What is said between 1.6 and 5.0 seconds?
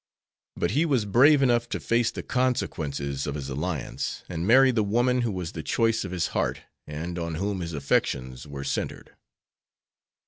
to face the consequences of his alliance, and marry the